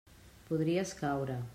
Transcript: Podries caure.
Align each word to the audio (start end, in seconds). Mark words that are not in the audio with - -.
Podries 0.47 0.95
caure. 1.01 1.41